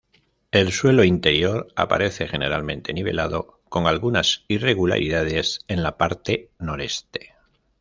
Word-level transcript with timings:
El 0.49 0.71
suelo 0.71 1.03
interior 1.03 1.67
aparece 1.75 2.27
generalmente 2.27 2.91
nivelado, 2.91 3.61
con 3.69 3.85
algunas 3.85 4.45
irregularidades 4.47 5.59
en 5.67 5.83
la 5.83 5.95
parte 5.99 6.49
noreste. 6.57 7.35